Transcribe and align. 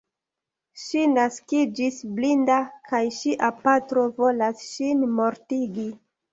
Ŝi 0.83 1.03
naskiĝis 1.17 1.99
blinda 2.15 2.57
kaj 2.89 3.03
ŝia 3.19 3.53
patro 3.61 4.09
volas 4.19 4.67
ŝin 4.73 5.07
mortigi. 5.23 5.91